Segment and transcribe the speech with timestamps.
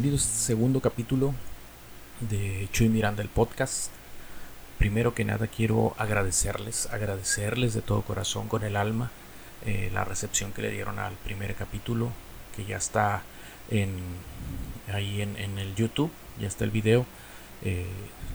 [0.00, 1.34] Bienvenidos a este segundo capítulo
[2.20, 3.90] de Chuy Miranda el podcast.
[4.78, 9.10] Primero que nada quiero agradecerles, agradecerles de todo corazón, con el alma,
[9.66, 12.08] eh, la recepción que le dieron al primer capítulo,
[12.56, 13.24] que ya está
[13.70, 13.90] en,
[14.90, 17.04] ahí en, el YouTube, ya está el video.
[17.62, 17.84] Eh,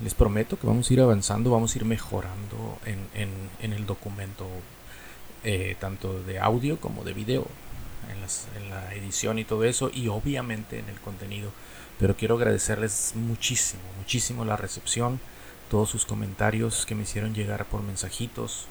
[0.03, 4.45] les prometo que vamos a ir avanzando, vamos a ir mejorando en, el documento,
[5.43, 7.47] eh, tanto de audio como de video
[8.11, 11.51] en, la edición y todo eso, y obviamente en el contenido.
[11.99, 15.19] Pero quiero agradecerles muchísimo, muchísimo la recepción,
[15.69, 18.67] todos sus comentarios que me hicieron llegar por mensajitos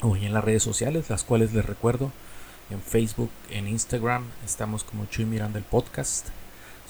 [0.00, 2.12] o en las redes sociales, las cuales les recuerdo.
[2.70, 6.28] En Facebook, en Instagram, estamos como Chuy Miranda el podcast.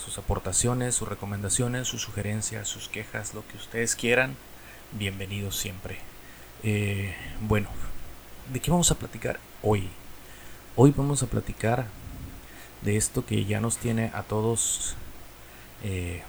[0.03, 4.36] Sus aportaciones, sus recomendaciones, sus sugerencias, sus quejas, lo que ustedes quieran,
[4.92, 5.98] bienvenidos siempre.
[6.62, 7.69] Eh, bueno,
[8.53, 9.88] ¿de qué vamos a platicar hoy?
[10.77, 11.86] Hoy vamos a platicar
[12.83, 14.97] de esto que ya nos tiene a todos
[15.84, 16.25] eh,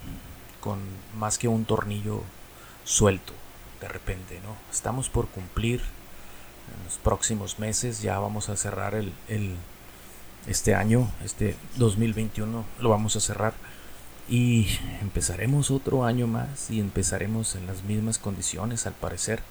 [0.60, 0.78] con
[1.18, 2.22] más que un tornillo
[2.84, 3.32] suelto
[3.80, 4.54] de repente, ¿no?
[4.70, 9.12] Estamos por cumplir en los próximos meses, ya vamos a cerrar el,
[10.46, 13.54] este año, este 2021 lo vamos a cerrar
[14.28, 14.68] y
[15.02, 19.42] empezaremos otro año más y empezaremos en las mismas condiciones al parecer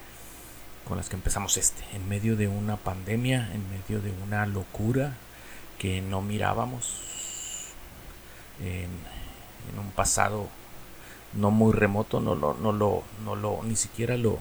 [0.87, 5.13] con las que empezamos este, en medio de una pandemia, en medio de una locura
[5.79, 7.73] que no mirábamos
[8.59, 8.89] en,
[9.79, 10.47] un pasado
[11.33, 14.39] no muy remoto, no lo, no lo, no lo, ni siquiera lo,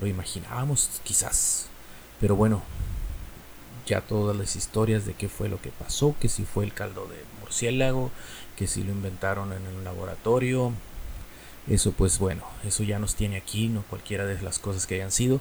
[0.00, 1.68] lo imaginábamos quizás.
[2.20, 2.62] Pero bueno,
[3.86, 7.06] ya todas las historias de qué fue lo que pasó, que si fue el caldo
[7.06, 8.10] de murciélago,
[8.56, 10.72] que si lo inventaron en un laboratorio,
[11.68, 15.12] eso pues bueno, eso ya nos tiene aquí, no cualquiera de las cosas que hayan
[15.12, 15.40] sido.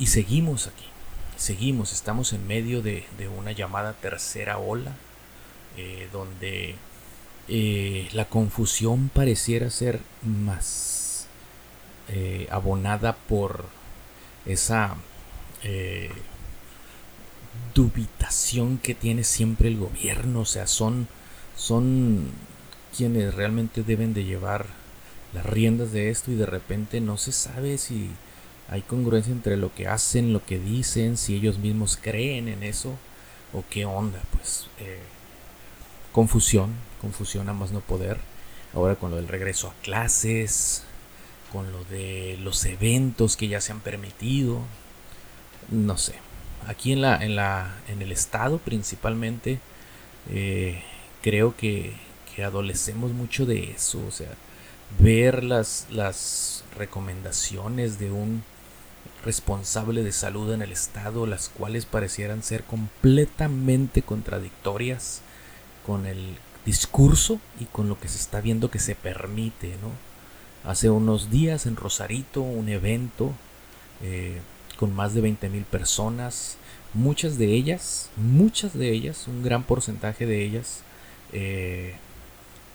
[0.00, 0.86] Y seguimos aquí,
[1.36, 3.04] seguimos, estamos en medio de,
[3.38, 4.96] una llamada tercera ola,
[5.76, 6.76] eh, donde
[7.48, 11.26] eh, la confusión pareciera ser más
[12.08, 13.66] eh, abonada por
[14.46, 14.96] esa
[17.74, 21.08] dubitación que tiene siempre el gobierno, o sea, son,
[21.58, 22.30] son
[22.96, 24.64] quienes realmente deben de llevar
[25.34, 28.08] las riendas de esto y de repente no se sabe si
[28.70, 32.96] hay congruencia entre lo que hacen, lo que dicen, si ellos mismos creen en eso
[33.52, 35.00] o qué onda, pues eh,
[36.12, 36.70] confusión,
[37.00, 38.18] confusión a más no poder.
[38.72, 40.84] Ahora con lo del regreso a clases,
[41.52, 44.60] con lo de los eventos que ya se han permitido,
[45.68, 46.14] no sé.
[46.68, 49.58] Aquí en la, en la, en el estado principalmente,
[50.30, 50.80] eh,
[51.22, 51.94] creo que,
[52.36, 54.30] que adolecemos mucho de eso, o sea,
[55.00, 58.44] ver las, las recomendaciones de un
[59.24, 65.22] responsable de salud en el Estado, las cuales parecieran ser completamente contradictorias
[65.86, 69.76] con el discurso y con lo que se está viendo que se permite.
[69.82, 70.70] ¿no?
[70.70, 73.32] Hace unos días en Rosarito un evento
[74.02, 74.40] eh,
[74.76, 76.56] con más de 20 mil personas,
[76.94, 80.80] muchas de ellas, muchas de ellas, un gran porcentaje de ellas
[81.32, 81.94] eh,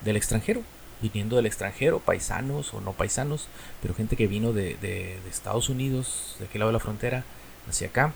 [0.04, 0.62] del extranjero,
[1.02, 3.48] viniendo del extranjero, paisanos o no paisanos,
[3.82, 7.24] pero gente que vino de, Estados Unidos, de aquel lado de la frontera,
[7.68, 8.14] hacia acá.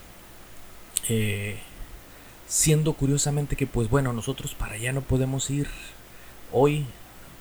[1.08, 1.60] Eh,
[2.48, 5.68] siendo curiosamente que, pues bueno, nosotros para allá no podemos ir
[6.52, 6.86] hoy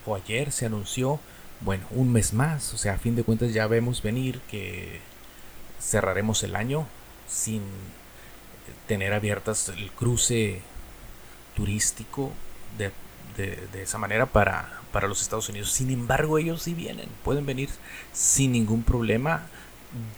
[0.05, 1.19] o ayer se anunció,
[1.61, 5.01] bueno, un mes más, o sea, a fin de cuentas ya vemos venir que
[5.81, 6.87] cerraremos el año
[7.27, 7.63] sin
[8.87, 10.61] tener abiertas el cruce
[11.57, 12.33] turístico
[12.77, 12.93] de
[13.43, 15.73] de, esa manera para, para los Estados Unidos.
[15.73, 17.69] Sin embargo, ellos sí vienen, pueden venir
[18.13, 19.47] sin ningún problema.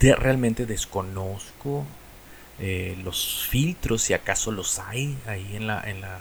[0.01, 1.85] De, realmente desconozco
[2.59, 6.21] eh, los filtros, si acaso los hay ahí en la, en, la,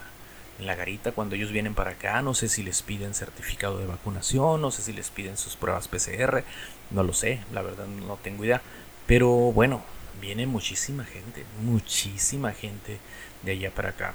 [0.59, 2.21] en la garita cuando ellos vienen para acá.
[2.21, 5.87] No sé si les piden certificado de vacunación, no sé si les piden sus pruebas
[5.87, 6.43] PCR,
[6.91, 8.61] no lo sé, la verdad no tengo idea.
[9.07, 9.81] Pero bueno,
[10.21, 12.99] viene muchísima gente, muchísima gente
[13.43, 14.13] de allá para acá.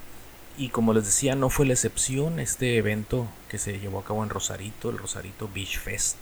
[0.57, 4.23] Y como les decía, no fue la excepción este evento que se llevó a cabo
[4.23, 6.17] en Rosarito, el Rosarito Beach Fest,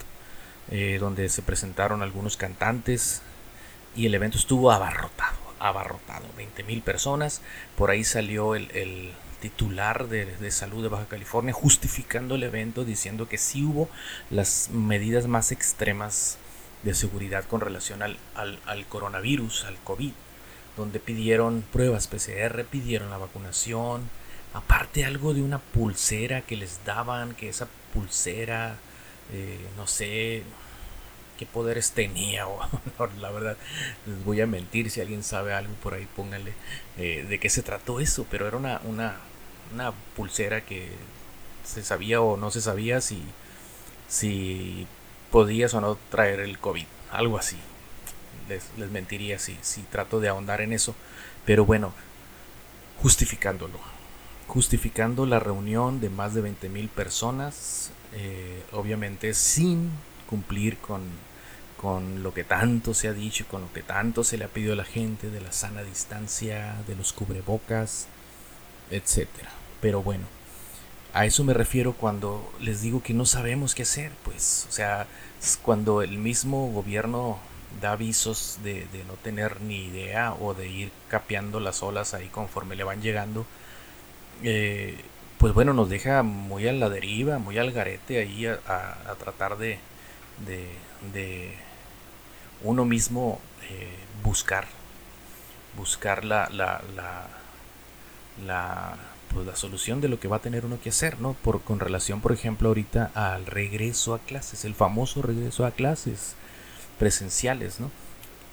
[0.71, 3.21] eh, donde se presentaron algunos cantantes
[3.95, 7.43] y el evento estuvo abarrotado, abarrotado, 20 mil personas.
[7.77, 13.39] Por ahí salió el, titular de, salud de Baja California justificando el evento, diciendo que
[13.39, 13.91] sí hubo
[14.31, 16.39] las medidas más extremas
[16.85, 20.13] de seguridad con relación al, al coronavirus, al COVID,
[20.77, 24.09] donde pidieron pruebas PCR, pidieron la vacunación,
[24.55, 28.77] aparte algo de una pulsera que les daban, que esa pulsera,
[29.33, 30.43] eh, no sé
[31.39, 32.61] qué poderes tenía, o,
[33.21, 33.57] la verdad,
[34.07, 36.53] les voy a mentir, si alguien sabe algo por ahí, póngale
[36.99, 39.17] eh, de qué se trató eso, pero era una, una,
[39.73, 40.91] una pulsera que
[41.65, 43.23] se sabía o no se sabía si,
[44.09, 44.87] si
[45.31, 47.57] podías o no traer el COVID, algo así.
[48.49, 50.95] Les, les mentiría si, si trato de ahondar en eso,
[51.47, 51.95] pero bueno,
[53.01, 53.79] justificándolo.
[54.47, 59.91] Justificando la reunión de más de 20.000 personas, eh, obviamente sin
[60.29, 61.03] cumplir con,
[61.81, 64.75] con lo que tanto se ha dicho, con lo que tanto se le ha pedido
[64.75, 68.09] a la gente, de la sana distancia, de los cubrebocas,
[68.91, 69.29] etc.
[69.81, 70.27] Pero bueno,
[71.15, 75.07] a eso me refiero cuando les digo que no sabemos qué hacer, pues, o sea,
[75.63, 77.39] cuando el mismo gobierno
[77.81, 82.77] da avisos de, no tener ni idea o de ir capeando las olas ahí conforme
[82.77, 83.47] le van llegando,
[84.43, 84.97] eh,
[85.39, 89.79] pues bueno, nos deja muy a la deriva, muy al garete ahí a, tratar de,
[91.13, 91.57] de,
[92.63, 93.89] uno mismo eh,
[94.23, 94.67] buscar,
[95.77, 97.27] buscar la, la, la,
[98.47, 98.97] la,
[99.35, 101.33] pues la solución de lo que va a tener uno que hacer, ¿no?
[101.35, 106.37] Por, con relación, por ejemplo, ahorita al regreso a clases, el famoso regreso a clases
[106.99, 107.91] presenciales, ¿no?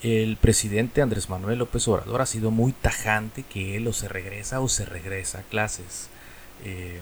[0.01, 4.61] El presidente Andrés Manuel López Obrador ha sido muy tajante que él o se regresa
[4.61, 6.07] o se regresa a clases.
[6.63, 7.01] Eh,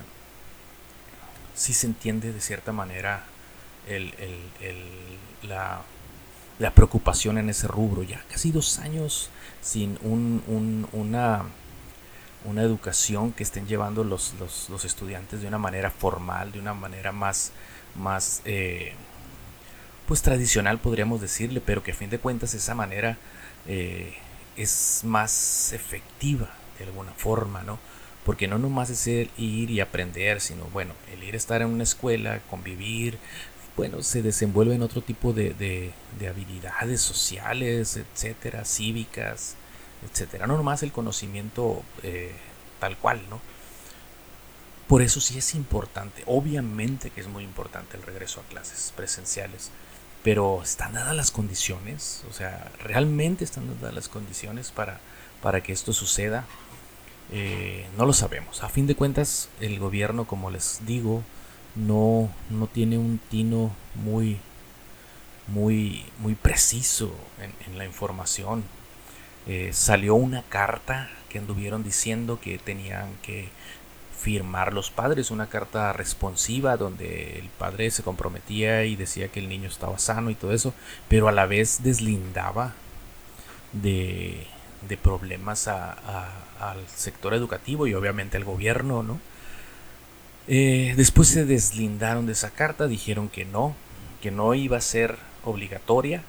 [1.53, 3.25] si se entiende de cierta manera
[5.43, 5.83] la,
[6.73, 8.03] preocupación en ese rubro.
[8.03, 9.29] Ya casi dos años
[9.61, 11.43] sin una,
[12.45, 14.33] una educación que estén llevando los,
[14.83, 17.51] estudiantes de una manera formal, de una manera más,
[17.95, 18.93] más eh,
[20.07, 23.17] pues tradicional podríamos decirle, pero que a fin de cuentas esa manera
[23.67, 24.15] eh,
[24.55, 26.49] es más efectiva
[26.79, 27.77] de alguna forma, ¿no?
[28.25, 31.67] Porque no nomás es el ir y aprender, sino bueno, el ir a estar en
[31.69, 33.19] una escuela, convivir,
[33.75, 39.55] bueno, se desenvuelve en otro tipo de, de, habilidades sociales, etcétera, cívicas,
[40.09, 40.47] etcétera.
[40.47, 42.31] No nomás el conocimiento eh,
[42.79, 43.39] tal cual, ¿no?
[44.87, 49.69] Por eso sí es importante, obviamente que es muy importante el regreso a clases presenciales
[50.27, 52.25] pero ¿están dadas las condiciones?
[52.29, 54.99] O sea, ¿realmente están dadas las condiciones para,
[55.41, 56.43] para que esto suceda?
[57.31, 58.61] Eh, no lo sabemos.
[58.61, 61.23] A fin de cuentas, el gobierno, como les digo,
[61.75, 64.37] no, no tiene un tino muy,
[65.47, 67.15] muy, muy preciso
[67.65, 68.65] en, la información.
[69.47, 73.47] Eh, salió una carta que anduvieron diciendo que tenían que
[74.17, 79.47] firmar los padres, una carta responsiva donde el padre se comprometía y decía que el
[79.47, 80.73] niño estaba sano y todo eso,
[81.07, 82.73] pero a la vez deslindaba
[83.73, 84.47] de,
[84.87, 89.19] de problemas al sector educativo y obviamente al gobierno, ¿no?
[90.47, 93.75] Eh, después se deslindaron de esa carta, dijeron que no,
[94.21, 96.23] que no iba a ser obligatoria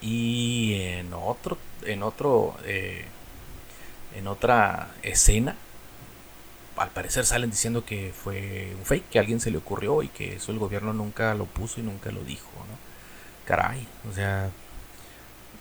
[0.00, 3.04] y en otro, en otro, eh,
[4.16, 5.56] en otra escena
[6.76, 10.36] al parecer salen diciendo que fue un fake, que alguien se le ocurrió y que
[10.36, 12.78] eso el gobierno nunca lo puso y nunca lo dijo, ¿no?
[13.46, 14.50] Caray, o sea,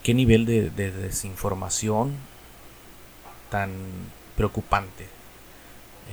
[0.03, 2.15] qué nivel de, desinformación
[3.49, 3.71] tan
[4.35, 5.07] preocupante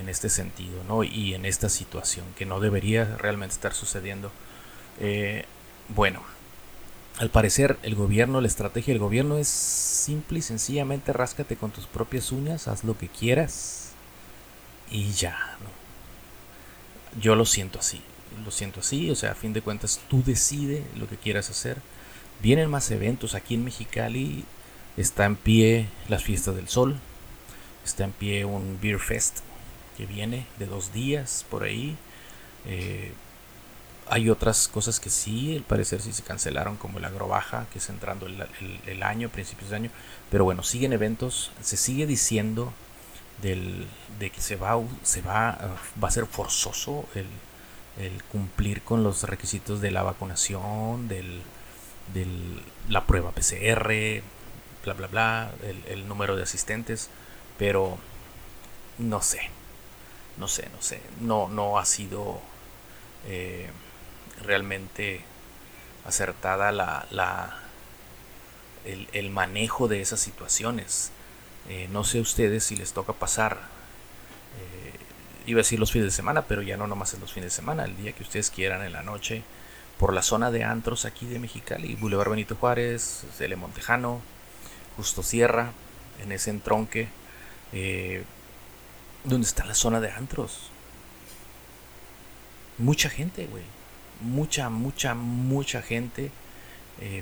[0.01, 1.05] en este sentido, ¿no?
[1.05, 4.31] Y en esta situación que no debería realmente estar sucediendo.
[5.01, 5.45] Eh,
[5.89, 6.23] bueno,
[7.19, 11.87] al parecer el gobierno, la estrategia del gobierno es simple y sencillamente ráscate con tus
[11.87, 13.86] propias uñas, haz lo que quieras,
[14.91, 17.21] y ya, ¿no?
[17.21, 18.03] Yo lo siento así,
[18.45, 21.79] lo siento así, o sea, a fin de cuentas tú decides lo que quieras hacer.
[22.43, 24.45] Vienen más eventos aquí en Mexicali,
[24.97, 26.97] está en pie las fiestas del sol,
[27.85, 29.39] está en pie un Beer Fest
[29.97, 31.97] que viene de dos días por ahí.
[32.67, 33.13] Eh,
[34.09, 37.89] hay otras cosas que sí, al parecer sí se cancelaron, como el agrobaja, que es
[37.89, 38.47] entrando el,
[38.87, 39.91] el año, principios de año.
[40.31, 42.73] Pero bueno, siguen eventos, se sigue diciendo
[43.43, 43.87] del,
[44.19, 45.59] de que se va, se va,
[46.03, 47.27] va a ser forzoso el,
[48.31, 51.43] cumplir con los requisitos de la vacunación, del,
[52.89, 54.23] la prueba PCR,
[54.85, 55.51] bla, bla, bla,
[55.89, 57.09] el, número de asistentes,
[57.59, 57.99] pero
[58.99, 59.51] no sé,
[60.37, 62.41] no sé, no sé, no, no ha sido
[63.27, 63.71] eh,
[64.43, 65.25] realmente
[66.05, 67.59] acertada la, la
[68.85, 71.13] el, el, manejo de esas situaciones.
[71.69, 73.59] Eh, no sé ustedes si les toca pasar,
[74.61, 74.93] eh,
[75.47, 77.57] iba a decir los fines de semana, pero ya no nomás en los fines de
[77.57, 79.43] semana, el día que ustedes quieran en la noche,
[79.99, 84.21] por la zona de antros aquí de Mexicali, Boulevard Benito Juárez, Cele Montejano,
[84.97, 85.73] Justo Sierra,
[86.23, 87.09] en ese entronque,
[87.73, 88.25] eh,
[89.25, 90.71] donde está la zona de antros.
[92.79, 93.65] Mucha gente, güey.
[94.21, 96.31] Mucha, mucha, mucha gente.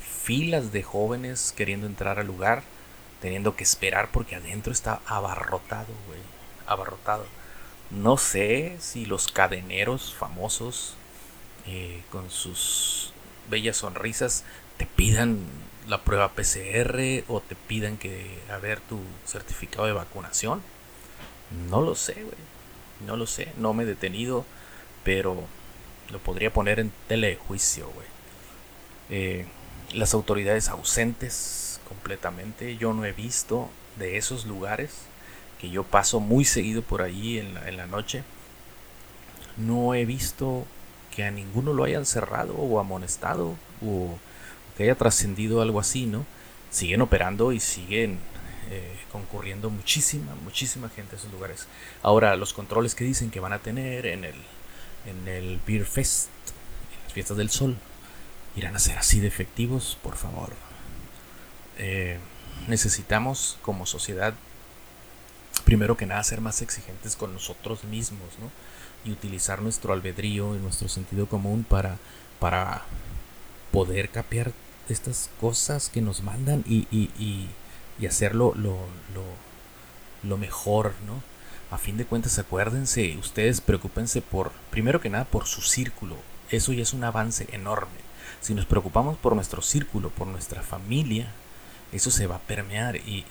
[0.01, 2.63] filas de jóvenes queriendo entrar al lugar
[3.25, 6.21] teniendo que esperar porque adentro está abarrotado, güey,
[6.66, 7.25] abarrotado.
[7.90, 10.95] No sé si los cadeneros famosos
[11.66, 13.14] eh, con sus
[13.49, 14.45] bellas sonrisas
[14.76, 15.38] te pidan
[15.88, 20.61] la prueba PCR o te pidan que a ver tu certificado de vacunación.
[21.71, 22.37] No lo sé, güey.
[23.07, 23.54] No lo sé.
[23.57, 24.45] No me he detenido,
[25.02, 25.45] pero
[26.11, 28.07] lo podría poner en telejuicio, güey.
[29.09, 29.47] Eh,
[29.95, 32.76] las autoridades ausentes completamente.
[32.76, 35.07] Yo no he visto de esos lugares
[35.61, 38.25] que yo paso muy seguido por allí en la, en la noche.
[39.57, 40.67] No he visto
[41.14, 44.19] que a ninguno lo hayan cerrado o amonestado o
[44.76, 46.26] que haya trascendido algo así, ¿no?
[46.71, 48.19] Siguen operando y siguen
[48.71, 51.69] eh, concurriendo muchísima, muchísima gente a esos lugares.
[52.03, 54.35] Ahora, los controles que dicen que van a tener en el,
[55.07, 56.29] en el Beer Fest,
[56.97, 57.76] en las fiestas del sol,
[58.57, 60.50] irán a ser así de efectivos, por favor.
[61.78, 62.19] Eh,
[62.69, 64.35] necesitamos como sociedad,
[65.64, 68.50] primero que nada, ser más exigentes con nosotros mismos, ¿no?
[69.04, 71.99] Y utilizar nuestro albedrío y nuestro sentido común para,
[72.38, 72.83] para
[73.71, 74.52] poder capear
[74.88, 78.78] estas cosas que nos mandan y, y, y, hacerlo lo,
[79.14, 79.25] lo,
[80.23, 81.23] lo mejor, ¿no?
[81.71, 86.16] A fin de cuentas, acuérdense, ustedes preocupense por, primero que nada, por su círculo.
[86.50, 88.04] Eso ya es un avance enorme.
[88.40, 91.33] Si nos preocupamos por nuestro círculo, por nuestra familia,
[91.97, 93.25] eso se va a permear y,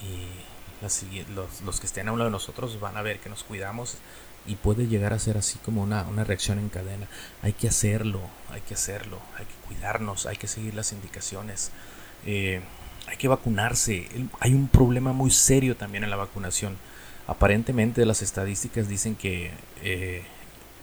[1.34, 3.98] los, los, que estén a un lado de nosotros van a ver que nos cuidamos
[4.46, 7.08] y puede llegar a ser así como una, reacción en cadena.
[7.42, 11.72] Hay que hacerlo, hay que hacerlo, hay que cuidarnos, hay que seguir las indicaciones.
[12.26, 12.62] Eh,
[13.08, 14.08] hay que vacunarse.
[14.40, 16.78] Hay un problema muy serio también en la vacunación.
[17.28, 19.52] Aparentemente las estadísticas dicen que
[19.82, 20.24] eh,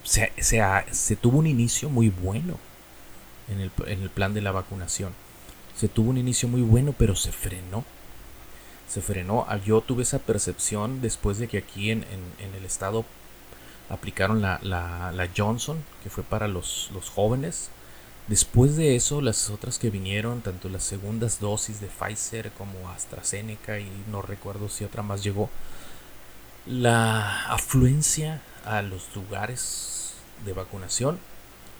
[0.03, 2.57] se, tuvo un inicio muy bueno
[3.47, 5.13] en el, en el, plan de la vacunación.
[5.75, 7.83] Se tuvo un inicio muy bueno, pero se frenó.
[8.87, 9.45] Se frenó.
[9.47, 12.05] Ah, yo tuve esa percepción después de que aquí en,
[12.39, 13.05] en, el estado
[13.89, 17.69] aplicaron la, la, la, Johnson, que fue para los, los jóvenes.
[18.27, 23.79] Después de eso, las otras que vinieron, tanto las segundas dosis de Pfizer como AstraZeneca
[23.79, 25.49] y no recuerdo si otra más llegó,
[26.65, 30.13] la afluencia a los lugares
[30.45, 31.19] de vacunación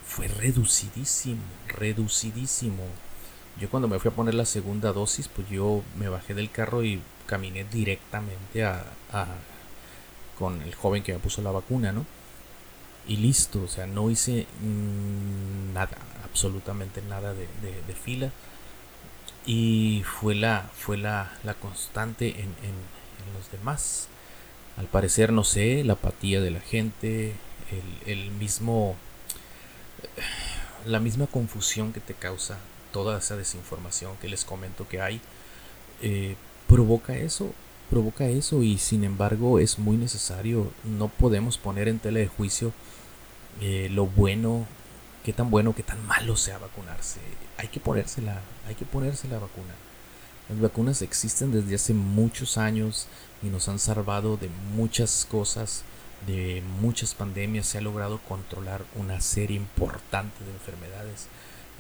[0.06, 2.84] fue reducidísimo, reducidísimo.
[3.60, 6.84] Yo cuando me fui a poner la segunda dosis, pues yo me bajé del carro
[6.84, 8.84] y caminé directamente a,
[10.40, 12.06] con el joven que me puso la vacuna, ¿no?
[13.08, 14.48] Y listo, o sea, no hice
[15.74, 18.32] nada, absolutamente nada de, de, de fila.
[19.46, 24.08] Y fue la, fue la, la constante en, en, en los demás.
[24.78, 27.34] Al parecer, no sé, la apatía de la gente,
[28.06, 28.96] el, el mismo,
[30.86, 32.58] la misma confusión que te causa
[32.92, 35.22] toda esa desinformación que les comento que hay,
[36.02, 36.36] eh,
[36.68, 37.54] provoca eso,
[37.90, 42.74] provoca eso y sin embargo es muy necesario, no podemos poner en tela de juicio
[43.60, 44.66] eh, lo bueno,
[45.24, 47.20] qué tan bueno, qué tan malo sea vacunarse.
[47.58, 49.74] Hay que ponérsela, hay que ponerse la vacuna.
[50.50, 53.08] Las vacunas existen desde hace muchos años
[53.44, 55.84] y nos han salvado de muchas cosas,
[56.28, 57.68] de muchas pandemias.
[57.68, 61.28] Se ha logrado controlar una serie importante de enfermedades.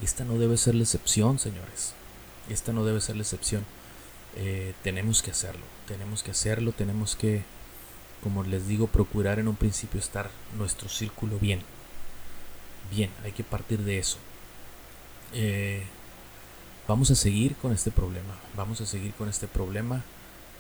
[0.01, 1.93] Esta no debe ser la excepción, señores.
[2.49, 3.65] Esta no debe ser la excepción.
[4.35, 7.43] Eh, tenemos que hacerlo, tenemos que hacerlo, tenemos que,
[8.23, 11.61] como les digo, procurar en un principio estar nuestro círculo bien.
[12.89, 14.17] Bien, hay que partir de eso.
[15.33, 15.83] Eh,
[16.87, 20.03] vamos a seguir con este problema, vamos a seguir con este problema.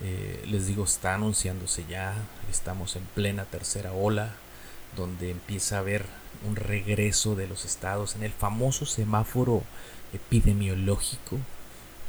[0.01, 2.15] Eh, les digo, está anunciándose ya,
[2.49, 4.35] estamos en plena tercera ola,
[4.95, 6.05] donde empieza a haber
[6.47, 9.63] un regreso de los estados en el famoso semáforo
[10.13, 11.37] epidemiológico,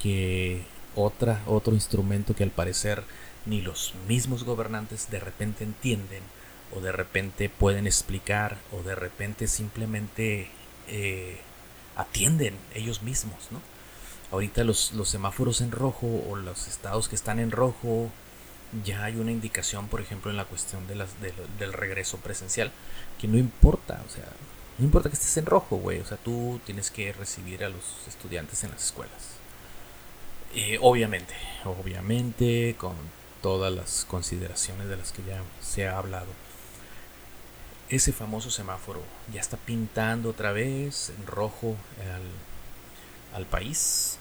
[0.00, 3.04] que otra, otro instrumento que al parecer
[3.46, 6.22] ni los mismos gobernantes de repente entienden,
[6.74, 10.50] o de repente pueden explicar, o de repente simplemente
[10.88, 11.40] eh,
[11.96, 13.60] atienden ellos mismos, ¿no?
[14.30, 18.10] Ahorita los, los semáforos en rojo o los estados que están en rojo,
[18.84, 22.72] ya hay una indicación, por ejemplo, en la cuestión de las, del regreso presencial,
[23.20, 24.26] que no importa, o sea,
[24.78, 27.84] no importa que estés en rojo, güey, o sea, tú tienes que recibir a los
[28.08, 29.32] estudiantes en las escuelas.
[30.54, 32.94] Eh, obviamente, obviamente, con
[33.42, 36.28] todas las consideraciones de las que ya se ha hablado.
[37.88, 39.02] Ese famoso semáforo
[39.32, 44.18] ya está pintando otra vez en rojo al, al país,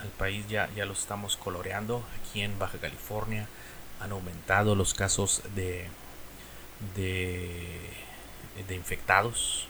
[0.00, 2.04] al país ya, ya lo estamos coloreando.
[2.20, 3.46] Aquí en Baja California
[4.02, 5.86] han aumentado los casos de,
[6.96, 9.66] de, infectados.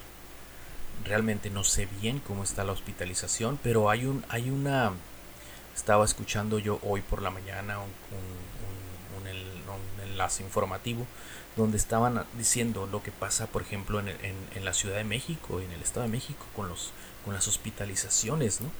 [1.05, 4.93] Realmente no sé bien cómo está la hospitalización, pero hay, un, hay una...
[5.75, 8.43] Estaba escuchando yo hoy por la mañana un, un,
[10.05, 11.07] enlace informativo,
[11.57, 15.73] donde estaban diciendo lo que pasa, por ejemplo, en, en, la Ciudad de México en
[15.73, 16.93] el Estado de México con, los,
[17.25, 18.71] con las hospitalizaciones, ¿no?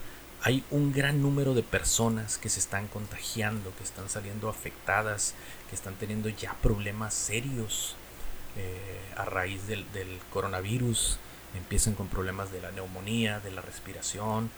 [0.45, 5.35] Hay un gran número de personas que se están contagiando, que están saliendo afectadas,
[5.71, 7.95] que están teniendo ya problemas serios
[8.57, 9.87] eh, a raíz del,
[10.33, 11.19] coronavirus.
[11.57, 14.51] Empiezan con problemas de la neumonía, de la respiración,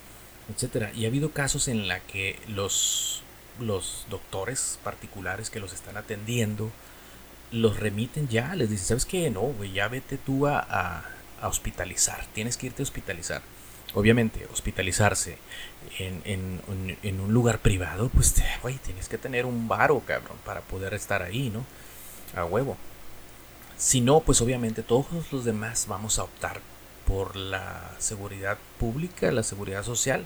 [0.53, 0.91] etcétera.
[0.95, 3.23] Y ha habido casos en la que los,
[3.61, 6.71] los doctores particulares que los están atendiendo
[7.55, 9.31] los remiten ya, les dicen, ¿sabes qué?
[9.31, 11.05] No, ya vete tú a,
[11.43, 13.43] hospitalizar, tienes que irte a hospitalizar.
[13.95, 15.39] Obviamente, hospitalizarse
[15.99, 20.61] en, en, en un lugar privado, pues, güey, tienes que tener un varo, cabrón, para
[20.63, 21.65] poder estar ahí, ¿no?
[22.35, 22.77] A huevo.
[23.77, 26.61] Si no, pues obviamente todos los demás vamos a optar
[27.07, 30.25] por la seguridad pública, la seguridad social,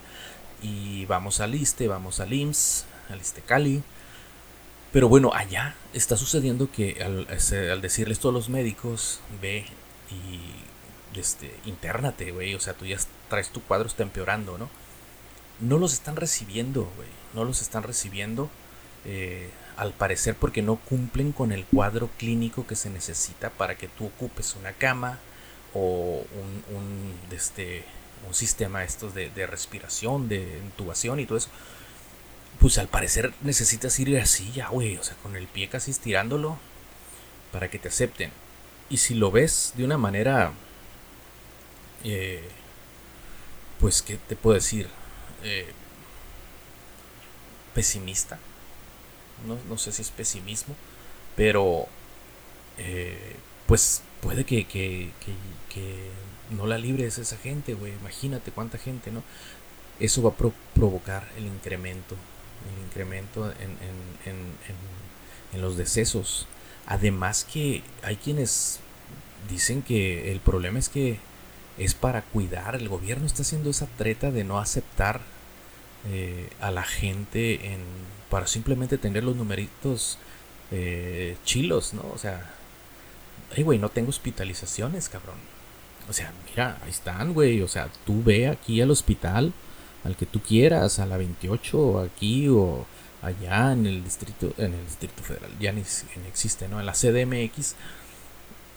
[0.63, 3.83] y vamos al ISTE, vamos al IMSS, al ISTE Cali.
[4.93, 7.27] Pero bueno, allá está sucediendo que al,
[7.71, 9.67] al decirles todos los médicos, ve
[10.11, 12.97] y este, internate, güey, o sea, tú ya
[13.29, 14.69] traes tu cuadro, está empeorando, ¿no?
[15.61, 18.49] No los están recibiendo, güey, no los están recibiendo,
[19.05, 23.89] eh, al parecer porque no cumplen con el cuadro clínico que se necesita para que
[23.89, 25.19] tú ocupes una cama,
[25.75, 26.25] o
[26.71, 27.85] un, este,
[28.27, 31.51] un sistema estos de, de, respiración, de intubación y todo eso.
[32.59, 36.59] Pues al parecer necesitas ir así ya, güey, o sea, con el pie casi estirándolo
[37.53, 38.33] para que te acepten.
[38.91, 40.53] Y si lo ves de una manera,
[42.05, 42.49] eh,
[43.81, 44.89] pues, ¿qué te puedo decir?
[45.45, 45.73] Eh,
[47.75, 48.39] pesimista.
[49.47, 50.75] No, no, sé si es pesimismo,
[51.37, 51.87] pero
[52.77, 53.37] eh,
[53.67, 56.11] pues puede que, que, que,
[56.51, 57.93] no la libres esa gente, güey.
[58.01, 59.23] Imagínate cuánta gente, ¿no?
[60.01, 62.17] Eso va a provocar el incremento,
[62.75, 64.37] el incremento en, en, en,
[65.53, 66.47] en, los decesos.
[66.87, 68.81] Además que hay quienes
[69.51, 71.19] dicen que el problema es que
[71.79, 75.21] es para cuidar, el gobierno está haciendo esa treta de no aceptar
[76.11, 77.81] eh, a la gente en,
[78.31, 80.19] para simplemente tener los numeritos
[80.71, 82.03] eh, chilos, ¿no?
[82.15, 82.55] O sea,
[83.57, 85.37] Ay, güey, no tengo hospitalizaciones, cabrón.
[86.09, 87.63] O sea, mira, ahí están, güey.
[87.63, 89.53] O sea, tú ve aquí al hospital,
[90.05, 92.87] al que tú quieras, a la 28, o aquí, o
[93.23, 95.83] allá en el distrito, en el distrito federal, ya ni,
[96.29, 96.79] existe, ¿no?
[96.81, 97.75] En la CDMX,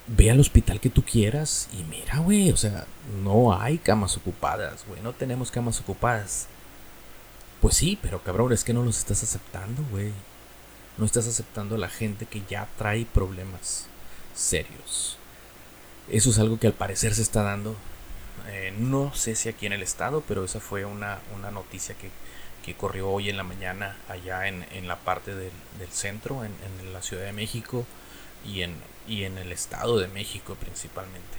[0.08, 2.86] ve al hospital que tú quieras y mira, güey, o sea,
[3.24, 6.48] no hay camas ocupadas, güey, no tenemos camas ocupadas.
[7.62, 10.12] Pues sí, pero cabrón, es que no los estás aceptando, güey.
[10.98, 13.86] No estás aceptando a la gente que ya trae problemas
[14.36, 15.18] serios.
[16.10, 17.76] Eso es algo que al parecer se está dando.
[18.50, 22.10] Eh, no sé si aquí en el estado, pero esa fue una, una noticia que,
[22.66, 26.54] que, corrió hoy en la mañana allá en, en la parte del, del centro, en,
[26.80, 27.86] en, la Ciudad de México
[28.44, 28.76] y en,
[29.08, 31.38] y en el Estado de México principalmente.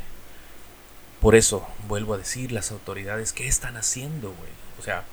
[1.20, 4.51] Por eso, vuelvo a decir, las autoridades, ¿qué están haciendo, güey?
[4.81, 5.05] O sea,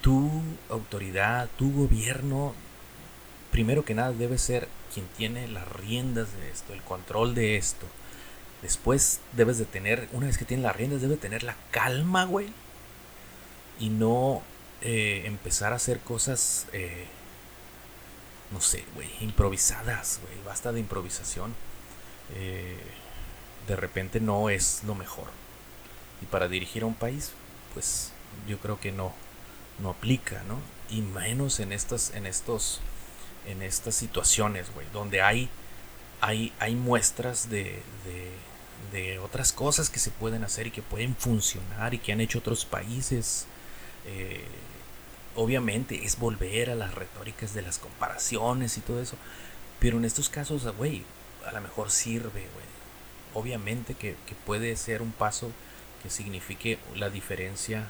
[0.00, 2.52] tu autoridad, tu gobierno,
[3.52, 7.86] primero que nada debe ser quien tiene las riendas de esto, el control de esto.
[8.62, 12.24] Después debes de tener, una vez que tienes las riendas, debes de tener la calma,
[12.24, 12.48] güey.
[13.78, 14.42] Y no
[14.80, 17.06] eh, empezar a hacer cosas, eh,
[18.50, 20.44] no sé, güey, improvisadas, güey.
[20.44, 21.54] Basta de improvisación.
[22.34, 22.78] Eh,
[23.66, 25.28] de repente no es lo mejor.
[26.22, 27.32] Y para dirigir a un país,
[27.72, 28.12] pues
[28.48, 29.12] yo creo que no,
[29.80, 30.60] no aplica, ¿no?
[30.90, 32.80] Y menos en estas, en estos
[33.46, 35.48] en estas situaciones, güey, donde hay,
[36.20, 38.30] hay, hay muestras de, de,
[38.92, 42.38] de, otras cosas que se pueden hacer y que pueden funcionar y que han hecho
[42.38, 43.46] otros países.
[44.06, 44.44] Eh,
[45.34, 49.16] obviamente es volver a las retóricas de las comparaciones y todo eso.
[49.80, 51.02] Pero en estos casos, güey,
[51.46, 52.74] a lo mejor sirve, güey.
[53.34, 55.50] Obviamente que, que, puede ser un paso
[56.02, 57.88] que signifique la diferencia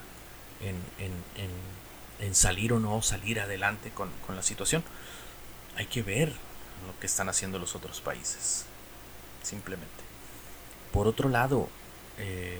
[0.61, 4.83] en, en, en, en salir o no salir adelante con, con la situación
[5.75, 6.29] hay que ver
[6.87, 8.65] lo que están haciendo los otros países.
[9.43, 9.89] Simplemente.
[10.91, 11.69] Por otro lado,
[12.17, 12.59] eh,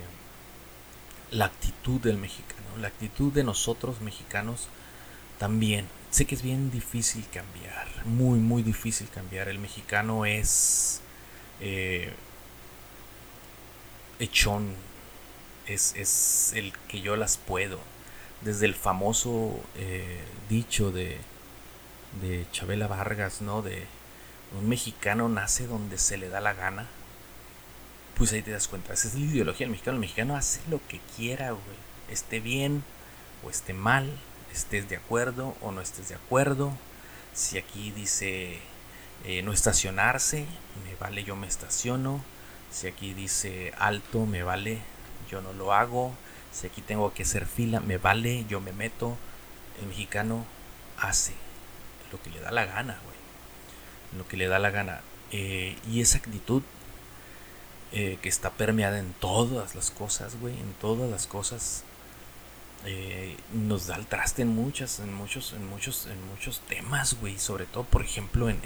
[1.32, 4.67] la actitud del mexicano, la actitud de nosotros mexicanos
[5.38, 5.88] también.
[6.12, 9.50] Sé que es bien difícil cambiar, muy, muy difícil cambiar.
[9.50, 11.02] El mexicano es
[11.60, 12.13] eh,
[14.19, 14.74] echón,
[15.67, 17.80] es, es, el que yo las puedo.
[18.41, 21.17] Desde el famoso eh, dicho de
[22.21, 23.62] de Chabela Vargas, ¿no?
[23.62, 23.86] De
[24.58, 26.88] un mexicano nace donde se le da la gana.
[28.15, 29.95] Pues ahí te das cuenta, esa es la ideología del mexicano.
[29.95, 31.78] El mexicano hace lo que quiera, güey.
[32.10, 32.84] Esté bien
[33.43, 34.10] o esté mal,
[34.56, 36.72] estés de acuerdo o no estés de acuerdo.
[37.34, 38.60] Si aquí dice
[39.26, 40.46] eh, no estacionarse,
[40.86, 42.24] me vale, yo me estaciono.
[42.72, 44.80] Si aquí dice alto, me vale,
[45.30, 46.13] yo no lo hago.
[46.52, 49.18] Si aquí tengo que hacer fila, me vale, yo me meto.
[49.82, 50.46] El mexicano
[50.98, 51.34] hace
[52.12, 53.18] lo que le da la gana, güey.
[54.18, 55.02] Lo que le da la gana.
[55.32, 56.63] Eh, y esa actitud
[57.91, 61.84] eh, que está permeada en todas las cosas, güey, en todas las cosas,
[62.86, 67.38] eh, nos da el traste en muchas, en muchos, en muchos, en muchos temas, güey.
[67.39, 68.60] Sobre todo, por ejemplo, en,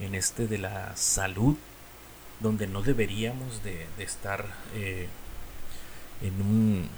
[0.00, 1.56] en, este de la salud,
[2.40, 6.88] donde no deberíamos de, estar en un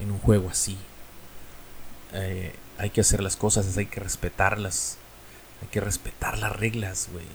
[0.00, 0.78] en un juego así.
[2.78, 4.98] hay que hacer las cosas, hay que respetarlas.
[5.62, 7.26] Hay que respetar las reglas, güey.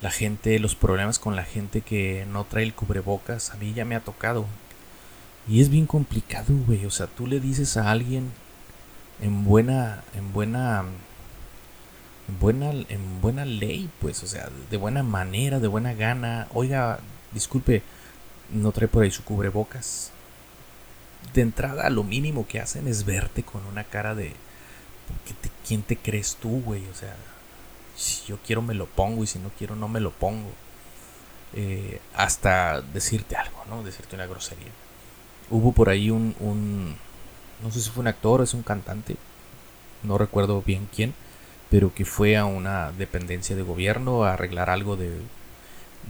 [0.00, 3.84] La gente, los problemas con la gente que no trae el cubrebocas, a mí ya
[3.84, 4.46] me ha tocado.
[5.48, 6.84] Y es bien complicado, güey.
[6.86, 8.30] O sea, tú le dices a alguien
[9.20, 10.84] en buena, en buena,
[12.28, 16.48] en buena, en buena ley, pues, o sea, de buena manera, de buena gana.
[16.54, 17.00] Oiga,
[17.32, 17.82] disculpe,
[18.52, 20.12] no trae por ahí su cubrebocas.
[21.34, 24.32] De entrada, lo mínimo que hacen es verte con una cara de,
[25.66, 26.86] ¿quién te crees tú, güey?
[26.88, 27.14] O sea,
[27.96, 30.50] si yo quiero me lo pongo y si no quiero no me lo pongo.
[31.52, 33.82] Eh, hasta decirte algo, ¿no?
[33.82, 34.70] Decirte una grosería.
[35.50, 36.96] Hubo por ahí un, un,
[37.62, 39.16] no sé si fue un actor o es un cantante,
[40.02, 41.14] no recuerdo bien quién,
[41.68, 45.10] pero que fue a una dependencia de gobierno a arreglar algo de,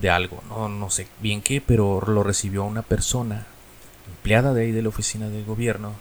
[0.01, 3.47] de algo, no, no sé bien qué, pero lo recibió una persona
[4.09, 5.93] empleada de ahí de la oficina del gobierno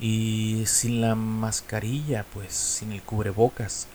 [0.00, 3.88] y sin la mascarilla, pues sin el cubrebocas.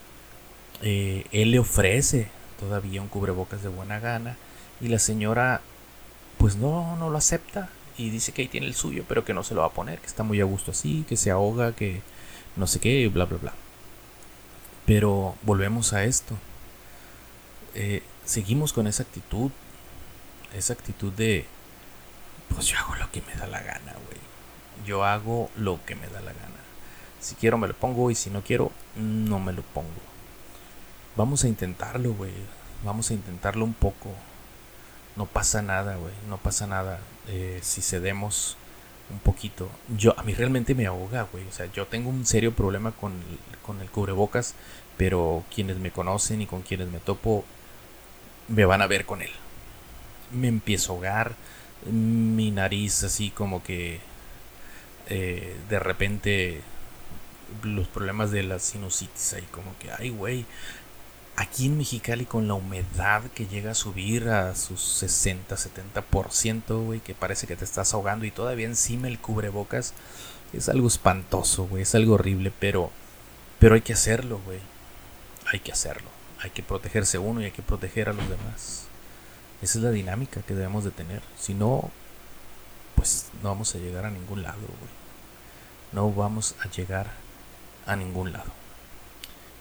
[0.82, 2.28] Eh, él le ofrece
[2.60, 4.38] todavía un cubrebocas de buena gana
[4.82, 5.62] y la señora
[6.38, 9.44] pues no, no lo acepta y dice que ahí tiene el suyo, pero que no
[9.44, 12.02] se lo va a poner, que está muy a gusto así, que se ahoga, que
[12.56, 13.54] no sé qué, bla, bla, bla.
[14.86, 16.36] Pero volvemos a esto.
[17.76, 19.52] Eh, seguimos con esa actitud,
[20.56, 21.46] esa actitud de,
[22.50, 24.24] pues yo hago lo que me da la gana, güey
[24.86, 26.50] yo hago lo que me da la gana.
[27.20, 29.88] Si quiero me lo pongo y si no quiero, no me lo pongo.
[31.16, 32.34] Vamos a intentarlo, güey.
[32.84, 34.10] Vamos a intentarlo un poco.
[35.16, 36.14] No pasa nada, güey.
[36.28, 38.58] No pasa nada eh, si cedemos
[39.12, 39.70] un poquito.
[39.98, 41.48] Yo, a mí realmente me ahoga, güey.
[41.48, 43.14] O sea, yo tengo un serio problema con
[43.64, 44.54] con el cubrebocas,
[44.98, 47.44] pero quienes me conocen y con quienes me topo
[48.48, 49.32] me van a ver con él.
[50.32, 51.36] Me empiezo a ahogar,
[51.92, 54.00] mi nariz así como que
[55.10, 56.62] eh, de repente
[57.64, 60.46] los problemas de la sinusitis ahí como que, ay güey,
[61.36, 67.00] aquí en Mexicali con la humedad que llega a subir a sus 60, 70%, güey,
[67.00, 69.94] que parece que te estás ahogando y todavía encima el cubrebocas,
[70.54, 72.92] es algo espantoso, güey, es algo horrible, pero,
[73.60, 74.60] pero hay que hacerlo, güey,
[75.52, 78.86] hay que hacerlo, hay que protegerse uno y hay que proteger a los demás.
[79.62, 81.90] Esa es la dinámica que debemos de tener, si no,
[82.96, 85.04] pues no vamos a llegar a ningún lado, güey.
[85.94, 87.12] No vamos a llegar
[87.86, 88.52] a ningún lado.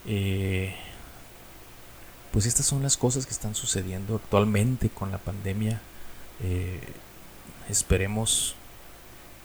[0.07, 0.75] Eh,
[2.33, 5.81] pues estas son las cosas que están sucediendo actualmente con la pandemia.
[6.43, 6.81] Eh,
[7.69, 8.55] esperemos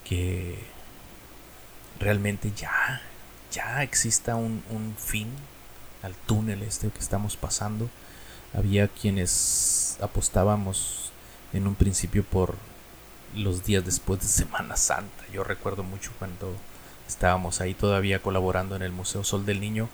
[0.04, 0.58] que
[2.00, 3.02] realmente ya,
[3.52, 5.28] ya exista un, un fin
[6.02, 7.90] al túnel este que estamos pasando.
[8.54, 11.12] Había quienes apostábamos
[11.52, 12.54] en un principio por
[13.34, 15.24] los días después de Semana Santa.
[15.32, 16.54] Yo recuerdo mucho cuando
[17.06, 19.88] estábamos ahí todavía colaborando en el Museo Sol del Niño.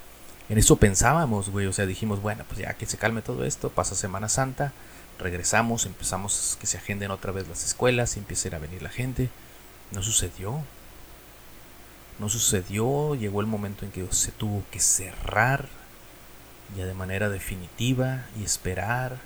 [0.49, 3.71] En eso pensábamos, güey, o sea, dijimos, bueno, pues ya que se calme todo esto,
[3.71, 4.73] pasa Semana Santa,
[5.19, 9.31] regresamos, empezamos que se agenden otra vez las escuelas y empiece a venir la gente.
[9.93, 10.61] No sucedió.
[12.19, 15.69] No sucedió, llegó el momento en que se tuvo que cerrar
[16.77, 19.19] ya de manera definitiva y esperar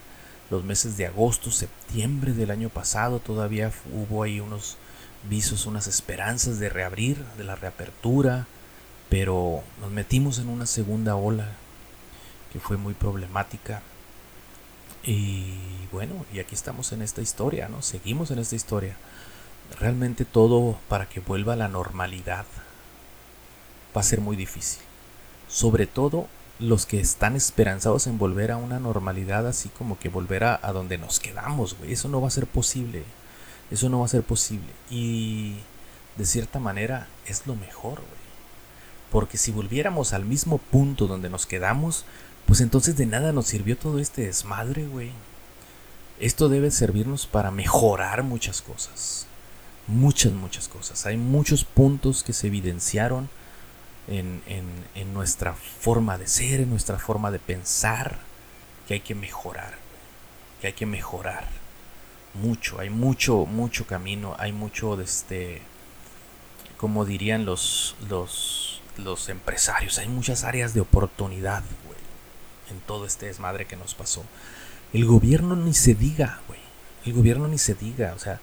[0.50, 4.76] los meses de agosto, septiembre del año pasado, todavía hubo ahí unos
[5.28, 8.46] visos, unas esperanzas de reabrir, de la reapertura,
[9.08, 11.48] pero nos metimos en una segunda ola
[12.52, 13.82] que fue muy problemática.
[15.04, 15.54] Y
[15.92, 17.82] bueno, y aquí estamos en esta historia, ¿no?
[17.82, 18.96] Seguimos en esta historia.
[19.78, 22.46] Realmente todo para que vuelva a la normalidad
[23.96, 24.80] va a ser muy difícil.
[25.48, 30.44] Sobre todo los que están esperanzados en volver a una normalidad así como que volver
[30.44, 31.92] a, donde nos quedamos, güey.
[31.92, 33.04] Eso no va a ser posible.
[33.70, 34.72] Eso no va a ser posible.
[34.90, 35.56] Y
[36.16, 38.27] de cierta manera es lo mejor, güey.
[39.10, 42.04] Porque si volviéramos al mismo punto donde nos quedamos,
[42.46, 45.10] pues entonces de nada nos sirvió todo este desmadre, güey.
[46.20, 49.26] Esto debe servirnos para mejorar muchas cosas.
[49.86, 51.06] Muchas, muchas cosas.
[51.06, 53.28] Hay muchos puntos que se evidenciaron
[54.08, 58.18] en, nuestra forma de ser, en nuestra forma de pensar,
[58.86, 59.74] que hay que mejorar,
[60.60, 61.46] que hay que mejorar
[62.34, 65.62] mucho, hay mucho, mucho camino, hay mucho de este,
[66.76, 68.67] como dirían los, los,
[68.98, 71.98] los empresarios, hay muchas áreas de oportunidad, güey,
[72.70, 74.24] en todo este desmadre que nos pasó.
[74.92, 76.60] El gobierno ni se diga, güey,
[77.04, 78.40] el gobierno ni se diga, o sea,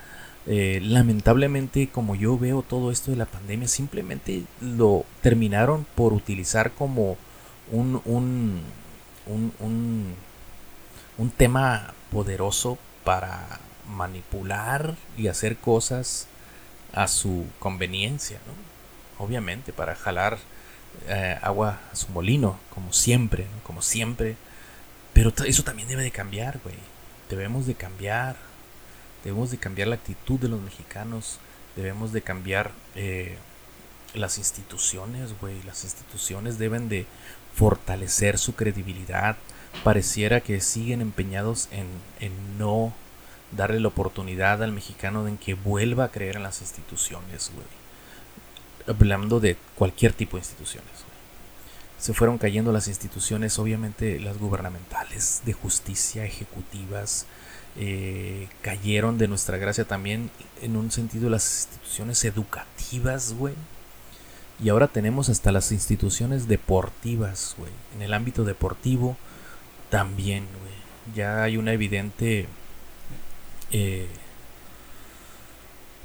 [0.48, 6.72] eh, lamentablemente como yo veo todo esto de la pandemia, simplemente lo terminaron por utilizar
[6.72, 7.18] como
[7.72, 8.62] un, un,
[9.26, 10.16] un, un,
[11.18, 16.28] un tema poderoso para manipular y hacer cosas
[16.94, 18.65] a su conveniencia, ¿no?
[19.18, 20.38] Obviamente, para jalar
[21.08, 24.36] eh, agua a su molino, como siempre, como siempre.
[25.14, 26.76] Pero eso también debe de cambiar, güey.
[27.30, 28.36] Debemos de cambiar.
[29.24, 31.40] Debemos de cambiar la actitud de los mexicanos.
[31.76, 33.38] Debemos de cambiar eh,
[34.14, 35.62] las instituciones, güey.
[35.64, 37.06] Las instituciones deben de
[37.54, 39.38] fortalecer su credibilidad.
[39.84, 41.88] Pareciera que siguen empeñados en,
[42.20, 42.94] en no
[43.52, 47.85] darle la oportunidad al mexicano de que vuelva a creer en las instituciones, güey.
[48.88, 50.92] Hablando de cualquier tipo de instituciones.
[51.98, 57.26] Se fueron cayendo las instituciones, obviamente las gubernamentales, de justicia, ejecutivas,
[57.78, 60.30] eh, cayeron de nuestra gracia también
[60.62, 63.56] en un sentido las instituciones educativas, güey.
[64.64, 67.72] Y ahora tenemos hasta las instituciones deportivas, güey.
[67.96, 69.18] En el ámbito deportivo
[69.90, 71.16] también, güey.
[71.16, 72.48] Ya hay una evidente
[73.72, 74.08] eh,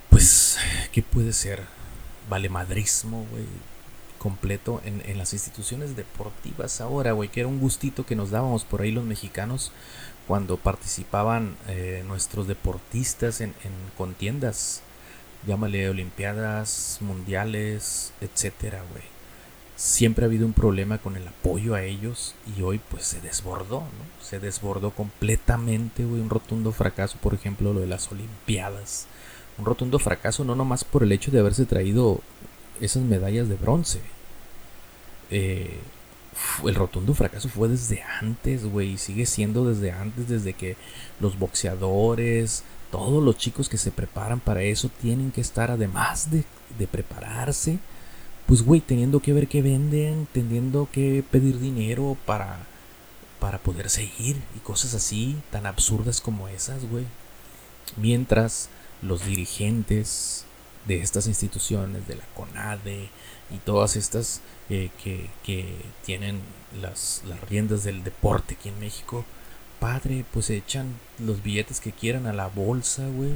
[0.09, 0.59] pues,
[0.93, 1.63] ¿qué puede ser?
[2.31, 3.45] Valemadrismo, güey,
[4.19, 8.81] completo en, las instituciones deportivas ahora, güey, que era un gustito que nos dábamos por
[8.81, 9.73] ahí los mexicanos
[10.27, 14.83] cuando participaban eh, nuestros deportistas en, en contiendas,
[15.47, 19.21] llámale olimpiadas, mundiales, etcétera, güey
[19.81, 23.81] siempre ha habido un problema con el apoyo a ellos y hoy pues se desbordó,
[23.81, 24.23] ¿no?
[24.23, 29.07] Se desbordó completamente, güey, un rotundo fracaso, por ejemplo, lo de las Olimpiadas.
[29.61, 32.21] Un rotundo fracaso no nomás por el hecho de haberse traído
[32.81, 34.01] esas medallas de bronce.
[35.31, 35.79] Eh,
[36.65, 40.79] el rotundo fracaso fue desde antes, güey, y sigue siendo desde antes, desde que
[41.21, 46.45] los boxeadores, todos los chicos que se preparan para eso tienen que estar, además de,
[46.79, 47.79] de prepararse,
[48.47, 52.61] pues güey, teniendo que ver qué venden, teniendo que pedir dinero para,
[53.39, 57.05] para poder seguir y cosas así, tan absurdas como esas, güey.
[57.99, 58.71] Mientras
[59.03, 60.45] los dirigentes
[60.87, 63.09] de estas instituciones, de la CONADE
[63.51, 66.41] y todas estas eh, que, que, tienen
[66.81, 69.25] las, las riendas del deporte aquí en México,
[69.79, 73.33] padre, pues echan los billetes que quieran a la bolsa, güey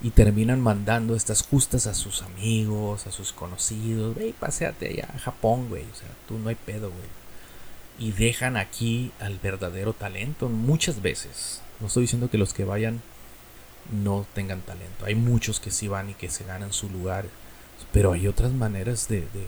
[0.00, 5.18] y terminan mandando estas justas a sus amigos, a sus conocidos, güey, paseate allá a
[5.18, 7.08] Japón, güey, o sea, tú no hay pedo, güey.
[7.98, 11.60] Y dejan aquí al verdadero talento muchas veces.
[11.80, 13.02] No estoy diciendo que los que vayan
[13.90, 15.04] no tengan talento.
[15.04, 17.26] Hay muchos que sí van y que se ganan su lugar.
[17.92, 19.46] Pero hay otras maneras de, de,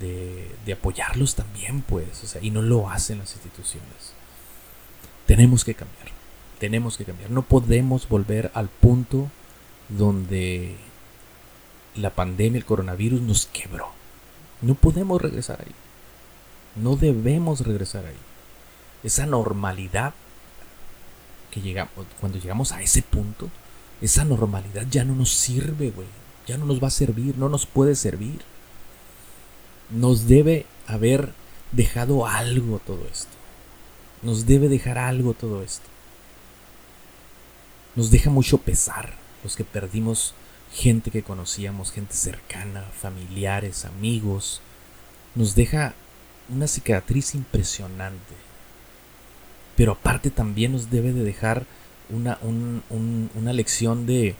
[0.00, 2.36] de, de, apoyarlos también, pues.
[2.40, 4.14] Y no lo hacen las instituciones.
[5.26, 6.12] Tenemos que cambiar
[6.62, 7.28] tenemos que cambiar.
[7.28, 9.28] No podemos volver al punto
[9.88, 10.76] donde
[11.96, 13.88] la pandemia, el coronavirus nos quebró.
[14.60, 15.74] No podemos regresar ahí.
[16.80, 18.14] No debemos regresar ahí.
[19.02, 20.14] Esa normalidad
[21.60, 23.50] llegamos, cuando llegamos a ese punto,
[24.00, 26.08] esa normalidad ya no nos sirve, güey.
[26.46, 28.40] Ya no nos va a servir, no nos puede servir.
[29.90, 31.32] Nos debe haber
[31.70, 33.30] dejado algo todo esto.
[34.22, 35.92] Nos debe dejar algo todo esto
[37.94, 40.34] nos deja mucho pesar los que perdimos
[40.72, 44.60] gente que conocíamos, gente cercana, familiares, amigos.
[45.34, 45.94] Nos deja
[46.48, 48.34] una cicatriz impresionante.
[49.76, 51.64] Pero aparte también nos debe de dejar
[52.10, 54.34] una, una lección de,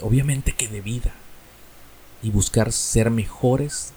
[0.00, 1.12] obviamente que de vida.
[2.22, 3.92] Y buscar ser mejores,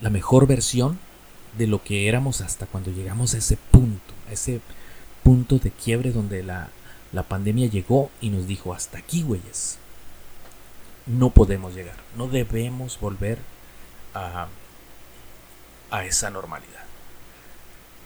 [0.00, 0.98] la mejor versión
[1.58, 4.60] de lo que éramos hasta cuando llegamos a ese punto, a ese
[5.22, 6.70] punto de quiebre donde la,
[7.12, 9.78] la pandemia llegó y nos dijo, hasta aquí, güeyes.
[11.06, 13.38] No podemos llegar, no debemos volver
[14.14, 14.48] a,
[15.90, 16.84] a esa normalidad.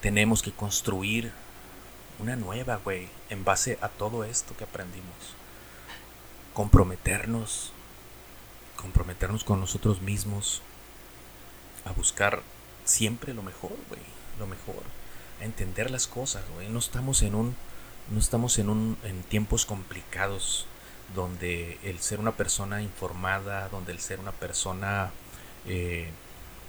[0.05, 1.33] Tenemos que construir
[2.19, 5.17] una nueva, güey, en base a todo esto que aprendimos.
[6.53, 7.73] Comprometernos,
[8.77, 10.61] comprometernos con nosotros mismos,
[11.87, 12.43] a buscar
[12.85, 14.03] siempre lo mejor, güey,
[14.39, 14.83] lo mejor
[15.41, 17.57] entender las cosas, No estamos en un
[18.11, 20.67] no estamos en un en tiempos complicados
[21.15, 25.13] donde el ser una persona informada, donde el ser una persona
[25.65, 26.11] eh,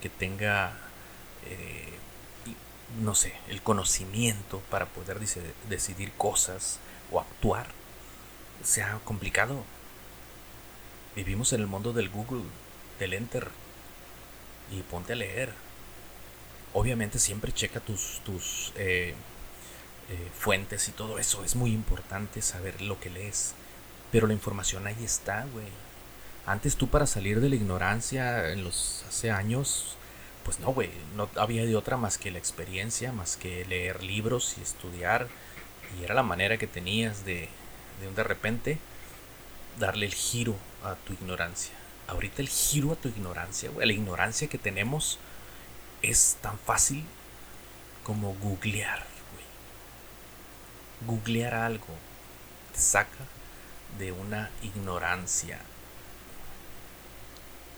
[0.02, 0.78] que tenga
[1.48, 1.95] eh,
[3.02, 5.19] no sé, el conocimiento para poder
[5.69, 6.80] decidir cosas
[7.12, 7.67] o actuar
[8.63, 9.63] sea complicado.
[11.15, 12.43] Vivimos en el mundo del Google,
[13.00, 13.50] del Enter,
[14.71, 15.54] y ponte a leer.
[16.74, 19.13] Obviamente siempre checa tus, tus eh,
[20.10, 21.43] eh, fuentes y todo eso.
[21.43, 23.54] Es muy importante saber lo que lees.
[24.12, 25.67] Pero la información ahí está, güey.
[26.45, 29.98] Antes tú para salir de la ignorancia en los hace años,
[30.45, 34.55] pues no, güey, no había de otra más que la experiencia, más que leer libros
[34.60, 35.27] y estudiar.
[35.99, 37.49] Y era la manera que tenías de,
[37.99, 38.77] de de repente
[39.79, 41.73] darle el giro a tu ignorancia.
[42.08, 45.17] Ahorita el giro a tu ignorancia, güey, la ignorancia que tenemos
[46.03, 47.03] es tan fácil
[48.03, 49.03] como googlear,
[49.34, 49.45] güey.
[51.08, 51.88] Googlear algo
[52.71, 53.25] te saca
[53.97, 55.60] de una ignorancia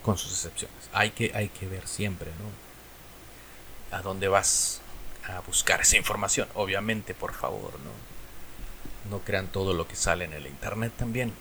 [0.07, 0.89] con sus excepciones.
[0.93, 3.97] Hay que, hay que ver siempre, ¿no?
[3.97, 4.79] A dónde vas
[5.27, 6.47] a buscar esa información.
[6.53, 9.11] Obviamente, por favor, ¿no?
[9.11, 11.33] No crean todo lo que sale en el internet también.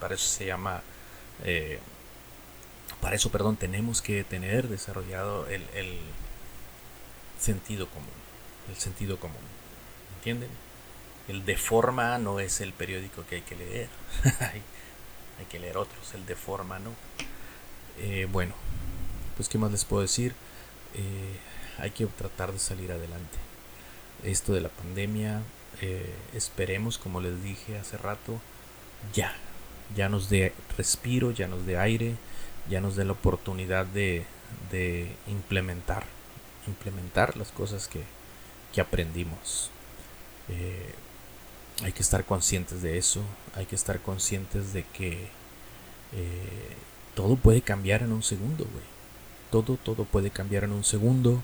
[0.00, 0.82] Para eso se llama.
[1.44, 1.78] Eh,
[3.00, 5.96] para eso, perdón, tenemos que tener desarrollado el, el
[7.38, 8.08] sentido común.
[8.68, 9.38] El sentido común.
[10.16, 10.50] ¿Entienden?
[11.28, 13.88] El de forma no es el periódico que hay que leer.
[14.40, 16.14] hay que leer otros.
[16.14, 16.96] El de forma no.
[18.00, 18.54] Eh, bueno,
[19.36, 20.34] pues qué más les puedo decir.
[20.94, 21.36] Eh,
[21.78, 23.38] hay que tratar de salir adelante.
[24.24, 25.42] Esto de la pandemia,
[25.80, 28.40] eh, esperemos, como les dije hace rato,
[29.14, 29.34] ya,
[29.94, 32.16] ya nos dé respiro, ya nos dé aire,
[32.68, 34.24] ya nos dé la oportunidad de,
[35.26, 36.04] implementar,
[36.66, 38.02] implementar las cosas que,
[38.72, 39.70] que aprendimos.
[41.82, 43.22] hay que estar conscientes de eso,
[43.54, 45.28] hay que estar conscientes de que
[47.14, 48.84] todo puede cambiar en un segundo, güey.
[49.50, 51.42] Todo, todo puede cambiar en un segundo.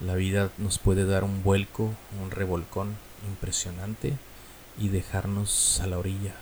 [0.00, 1.90] La vida nos puede dar un vuelco,
[2.22, 2.96] un revolcón
[3.28, 4.14] impresionante
[4.78, 6.34] y dejarnos a la orilla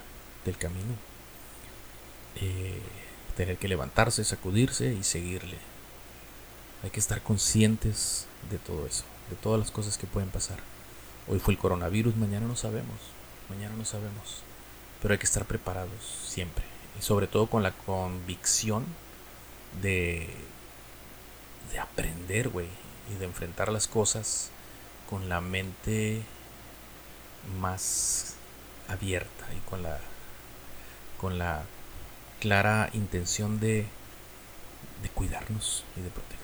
[0.44, 0.94] del camino.
[2.37, 2.81] Eh,
[3.37, 5.57] tener que levantarse, sacudirse y seguirle.
[6.83, 10.59] Hay que estar conscientes de todo eso, de todas las cosas que pueden pasar.
[11.29, 12.98] Hoy fue el coronavirus, mañana no sabemos,
[13.48, 14.42] mañana no sabemos.
[15.01, 18.85] Pero hay que estar preparados siempre y sobre todo con la convicción
[19.81, 20.29] de,
[21.73, 22.69] de aprender, güey,
[23.13, 24.51] y de enfrentar las cosas
[25.09, 26.23] con la mente
[27.61, 28.37] más
[28.89, 29.99] abierta y con la
[31.19, 31.63] con la
[32.41, 33.87] clara intención de,
[35.03, 36.43] de cuidarnos y de protegernos.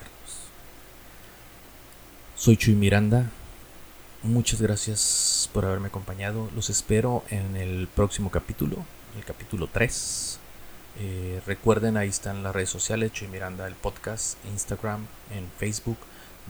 [2.36, 3.30] Soy Chuy Miranda.
[4.22, 6.48] Muchas gracias por haberme acompañado.
[6.54, 8.76] Los espero en el próximo capítulo,
[9.16, 10.38] el capítulo 3
[11.00, 15.98] eh, recuerden, ahí están las redes sociales, Chuy Miranda, el podcast, Instagram, en Facebook.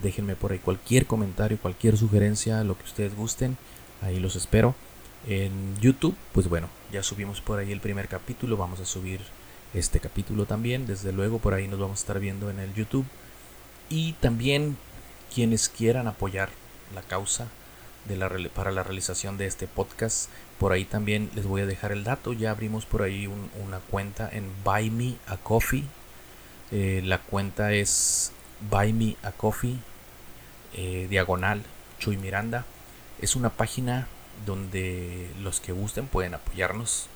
[0.03, 3.59] Déjenme por ahí cualquier comentario, cualquier sugerencia, lo que ustedes gusten.
[4.01, 4.75] Ahí los espero.
[5.27, 8.57] En YouTube, pues bueno, ya subimos por ahí el primer capítulo.
[8.57, 9.21] Vamos a subir
[9.75, 10.87] este capítulo también.
[10.87, 13.05] Desde luego, por ahí nos vamos a estar viendo en el YouTube.
[13.90, 14.79] Y también
[15.35, 16.49] quienes quieran apoyar
[16.94, 17.49] la causa
[18.07, 21.92] de la, para la realización de este podcast, por ahí también les voy a dejar
[21.92, 22.33] el dato.
[22.33, 25.85] Ya abrimos por ahí una cuenta en Buy Me a Coffee.
[26.71, 28.33] Eh, la cuenta es
[28.71, 29.79] Buy Me a Coffee,
[30.75, 31.62] eh, diagonal
[31.99, 32.64] Chuy Miranda.
[33.21, 34.09] Es una página
[34.44, 37.07] donde los que gusten pueden apoyarnos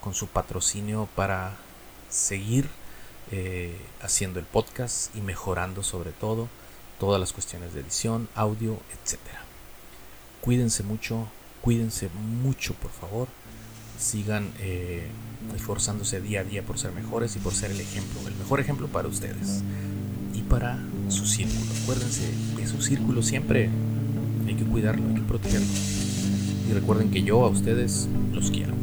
[0.00, 1.56] con su patrocinio para
[2.08, 2.68] seguir
[3.32, 6.48] eh, haciendo el podcast y mejorando sobre todo
[6.98, 9.40] todas las cuestiones de edición, audio, etcétera.
[10.42, 11.28] Cuídense mucho,
[11.64, 12.10] cuídense
[12.42, 13.26] mucho, por favor.
[13.98, 15.06] Sigan eh,
[15.56, 18.86] esforzándose día a día por ser mejores y por ser el ejemplo, el mejor ejemplo
[18.88, 19.62] para ustedes
[20.34, 21.64] y para su círculo.
[21.82, 23.70] Acuérdense que su círculo siempre
[24.46, 25.66] hay que cuidarlo, hay que protegerlo.
[26.68, 28.74] Y recuerden que yo a ustedes los quiero.